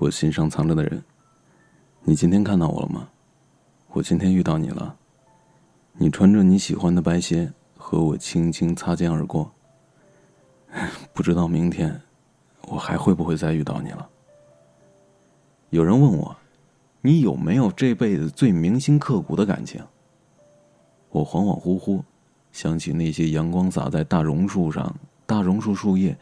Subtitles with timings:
[0.00, 1.04] 我心上藏着的人。
[2.04, 3.06] 你今天看到我了吗？
[3.88, 4.96] 我今天遇到你了。
[5.92, 9.52] 你穿着你喜欢的白鞋，和我轻轻擦肩而过。
[11.12, 12.00] 不知道明天，
[12.62, 14.08] 我还会不会再遇到你了？
[15.68, 16.34] 有人问我，
[17.02, 19.84] 你有没有这辈子最铭心刻骨的感情？
[21.10, 22.02] 我恍恍惚惚，
[22.52, 26.16] 想起那些阳光洒在大榕树上，大榕树树叶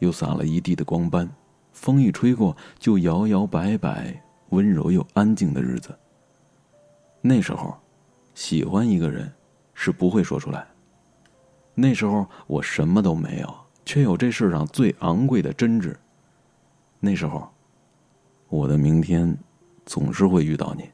[0.00, 1.30] 又洒了一地的光斑，
[1.72, 5.96] 风一吹过就摇摇摆摆，温柔又安静的日子。
[7.20, 7.76] 那时候，
[8.34, 9.30] 喜欢一个人
[9.74, 10.66] 是不会说出来。
[11.74, 15.94] 那时候我什么都没有，却有这世上最昂贵的真挚。
[16.98, 17.48] 那时候，
[18.48, 19.36] 我的明天
[19.86, 20.90] 总是会遇到你。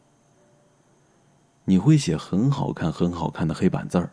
[1.64, 4.10] 你会写很好看、很好看的黑板字儿，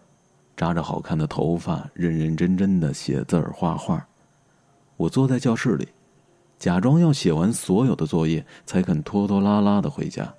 [0.57, 4.07] 扎着好看的头发，认认真真的写字儿、画画。
[4.97, 5.87] 我坐在教室里，
[6.63, 10.33] 假装要写完所有的作业，才肯拖拖拉拉的回家。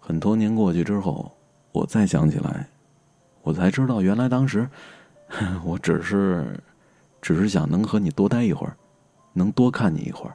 [0.00, 1.30] 很多年过去之后，
[1.70, 2.68] 我再想起来，
[3.42, 4.68] 我才知道，原来当时，
[5.64, 6.58] 我只是，
[7.22, 8.76] 只是想能和你多待一会儿，
[9.32, 10.34] 能多看你一会儿。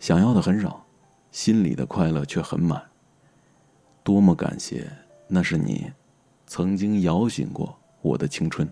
[0.00, 0.84] 想要的很少，
[1.30, 2.82] 心里的快乐却很满。
[4.02, 4.90] 多么感谢，
[5.28, 5.92] 那是你，
[6.48, 8.68] 曾经摇醒过我的青春。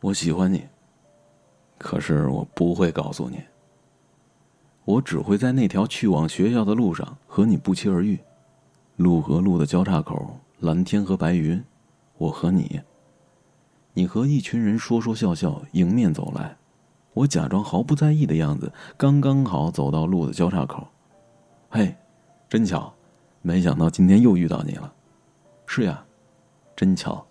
[0.00, 0.66] 我喜欢你，
[1.78, 3.42] 可是我不会告诉你。
[4.84, 8.18] 我只会在那条去往学校的路上和你不期而遇，
[8.96, 11.62] 路和路的交叉口，蓝天和白云，
[12.18, 12.80] 我和你。
[13.92, 16.56] 你和一群人说说笑笑迎面走来，
[17.12, 20.86] 我假装毫不在意的样子，刚刚好走到路的交叉口。
[21.68, 21.94] 嘿。
[22.46, 22.94] 真巧，
[23.42, 24.92] 没想到今天又遇到你了。
[25.66, 26.04] 是呀，
[26.76, 27.26] 真巧。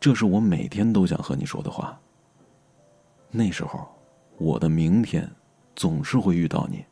[0.00, 1.96] 这是我每天都想和你说的话。
[3.30, 3.86] 那时候，
[4.38, 5.30] 我的明天
[5.74, 6.84] 总是会遇到你。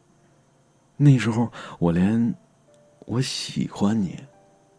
[0.96, 2.34] 那时候，我连
[3.06, 4.18] “我喜欢你”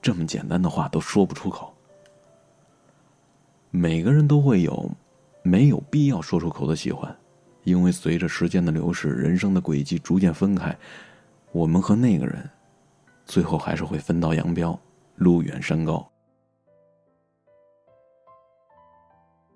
[0.01, 1.73] 这么简单的话都说不出口。
[3.71, 4.89] 每个人都会有
[5.43, 7.13] 没有必要说出口的喜欢，
[7.63, 10.75] 因为随着时间的流逝，人生的轨迹逐渐分开。
[11.51, 12.49] 我们和那个人，
[13.25, 14.79] 最后还是会分道扬镳，
[15.15, 16.09] 路远山高。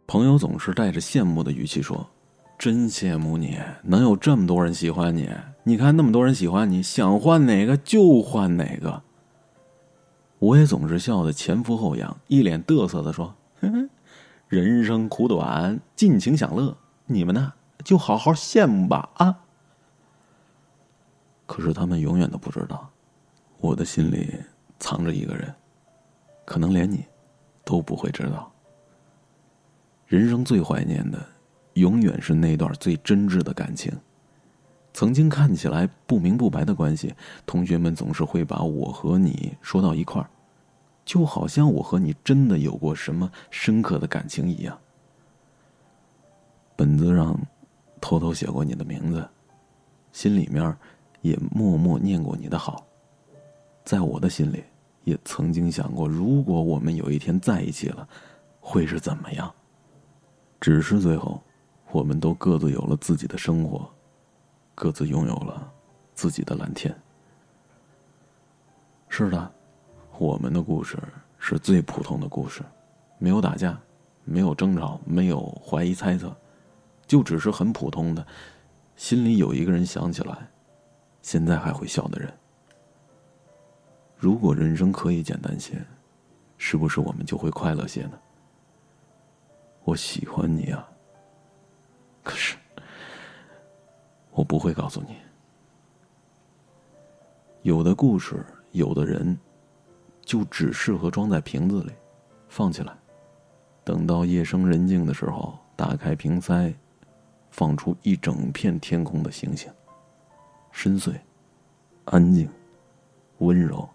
[0.09, 2.09] 朋友总是带着羡慕的语气说
[2.57, 5.29] ：“真羡慕你，能有这么多人喜欢你。
[5.61, 9.03] 你看那么多人喜欢你，想换哪个就换哪个。”
[10.39, 13.35] 我也总是笑得前俯后仰，一脸嘚瑟的说
[14.49, 16.75] ：“人生苦短，尽情享乐。
[17.05, 17.53] 你们呢，
[17.85, 19.41] 就好好羡慕吧啊。”
[21.45, 22.89] 可是他们永远都不知道，
[23.59, 24.33] 我的心里
[24.79, 25.53] 藏着一个人，
[26.45, 27.05] 可能连你
[27.63, 28.48] 都不会知道。
[30.09, 31.23] 人生最怀念的，
[31.75, 33.95] 永远是那段最真挚的感情。
[34.91, 37.13] 曾经看起来不明不白的关系，
[37.45, 40.27] 同学们总是会把我和你说到一块儿，
[41.05, 44.75] 就好像我和你真的有过什么深刻的感情一样。
[46.75, 47.39] 本子上
[48.01, 49.29] 偷偷写过你的名字，
[50.11, 50.75] 心里面。
[51.21, 52.87] 也默默念过你的好，
[53.83, 54.63] 在我的心里，
[55.03, 58.07] 也曾经想过，如果我们有一天在一起了，
[58.61, 59.53] 会是怎么样？
[60.59, 61.41] 只是最后，
[61.91, 63.89] 我们都各自有了自己的生活，
[64.75, 65.71] 各自拥有了
[66.13, 66.93] 自己的蓝天。
[69.07, 69.51] 是的，
[70.17, 70.97] 我们的故事
[71.37, 72.61] 是最普通的故事，
[73.17, 73.79] 没有打架，
[74.25, 76.35] 没有争吵，没有怀疑猜测，
[77.07, 78.25] 就只是很普通的，
[78.95, 80.37] 心里有一个人想起来。
[81.21, 82.33] 现在还会笑的人，
[84.15, 85.81] 如果人生可以简单些，
[86.57, 88.19] 是不是我们就会快乐些呢？
[89.89, 90.87] 我喜欢你啊，
[92.21, 92.55] 可是
[94.29, 95.15] 我不会告诉你。
[97.63, 99.35] 有的故事，有的人，
[100.21, 101.91] 就只适合装在瓶子里，
[102.47, 102.95] 放起来，
[103.83, 106.71] 等到夜深人静的时候，打开瓶塞，
[107.49, 109.71] 放出一整片天空的星星。
[110.71, 111.19] 深邃、
[112.05, 112.47] 安静、
[113.39, 113.89] 温柔，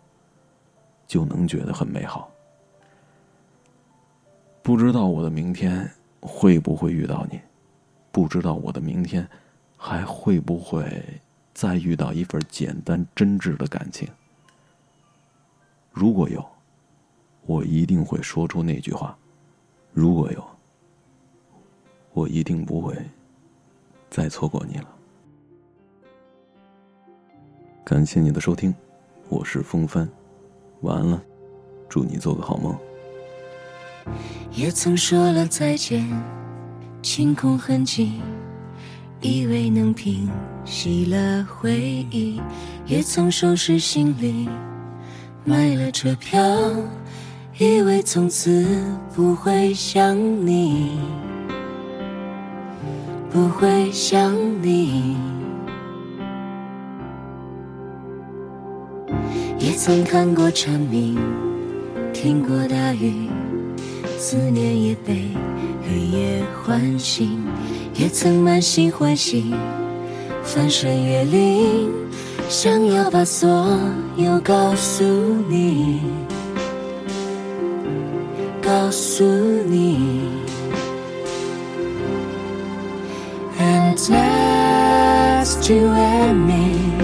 [1.07, 2.34] 就能觉得很美好。
[4.65, 5.89] 不知道我的明天
[6.23, 7.39] 会不会遇到你，
[8.11, 9.29] 不知道我的明天
[9.77, 11.05] 还会不会
[11.53, 14.09] 再遇到一份简单真挚的感情。
[15.93, 16.43] 如果有，
[17.45, 19.15] 我一定会说出那句话；
[19.93, 20.43] 如果有，
[22.15, 22.97] 我一定不会
[24.09, 24.89] 再错过你了。
[27.85, 28.75] 感谢你的收听，
[29.29, 30.09] 我是风帆，
[30.81, 31.23] 晚安了，
[31.87, 32.75] 祝你做个好梦。
[34.53, 36.07] 也曾说了再见，
[37.03, 38.21] 清空痕迹，
[39.21, 40.29] 以为能平
[40.65, 42.41] 息了回忆，
[42.87, 44.49] 也曾收拾行李，
[45.45, 46.41] 买了车票，
[47.59, 48.67] 以为从此
[49.15, 50.17] 不会想
[50.47, 50.99] 你，
[53.31, 55.17] 不会想你。
[59.59, 61.19] 也曾看过蝉鸣，
[62.13, 63.29] 听过大雨，
[64.19, 65.29] 思念也被
[65.89, 67.45] 黑夜唤醒。
[67.97, 69.55] 也曾满心欢喜，
[70.43, 71.89] 翻山越岭，
[72.49, 73.49] 想要把所
[74.17, 75.05] 有告诉
[75.49, 76.01] 你，
[78.61, 80.23] 告诉你。
[83.61, 86.99] And last you and me，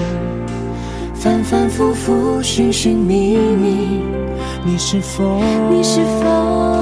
[1.14, 4.02] 反反复复，寻寻觅觅，
[4.64, 5.40] 你是否？
[5.70, 6.79] 你是否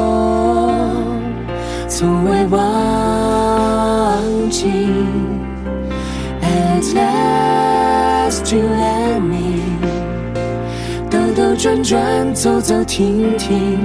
[1.88, 2.60] 从未忘
[4.50, 4.66] 记
[6.42, 9.62] ？At last you and me，
[11.10, 13.78] 兜兜转转，走走停停，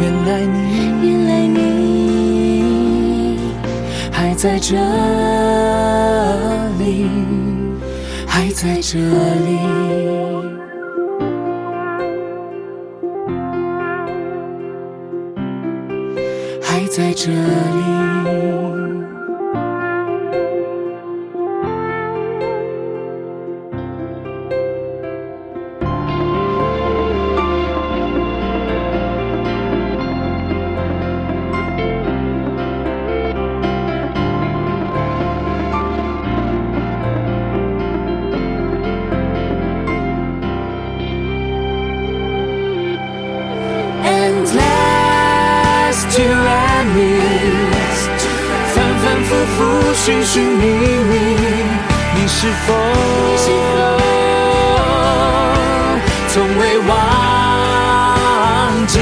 [0.00, 0.58] 原来你
[1.02, 3.38] 原来你
[4.12, 4.76] 还在这
[6.78, 7.10] 里，
[8.26, 10.43] 还在这里。
[16.96, 18.63] 在这里。
[50.04, 51.12] 寻寻觅觅，
[52.14, 52.74] 你是否？
[56.28, 56.92] 从未忘
[58.86, 59.00] 记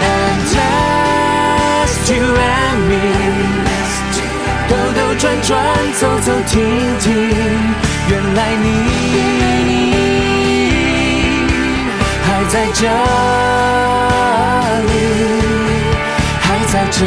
[0.00, 2.94] ？And last you and me，
[4.66, 5.52] 兜兜转转，
[6.00, 6.56] 走走停
[6.98, 7.06] 停，
[8.08, 8.66] 原来你
[12.24, 12.88] 还在这
[14.86, 14.90] 里，
[16.40, 17.04] 还在这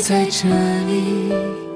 [0.00, 0.48] 在这
[0.86, 1.67] 里。